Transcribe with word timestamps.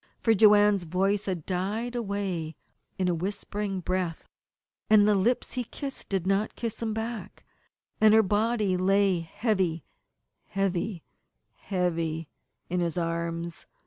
For 0.19 0.33
Joanne's 0.33 0.85
voice 0.85 1.25
had 1.27 1.45
died 1.45 1.93
away 1.93 2.55
in 2.97 3.07
a 3.07 3.13
whispering 3.13 3.81
breath, 3.81 4.27
and 4.89 5.07
the 5.07 5.13
lips 5.13 5.53
he 5.53 5.63
kissed 5.63 6.09
did 6.09 6.25
not 6.25 6.55
kiss 6.55 6.81
him 6.81 6.91
back, 6.91 7.45
and 7.99 8.11
her 8.15 8.23
body 8.23 8.77
lay 8.77 9.19
heavy, 9.19 9.85
heavy, 10.47 11.03
heavy 11.53 12.29
in 12.67 12.79
his 12.79 12.97
arms. 12.97 13.67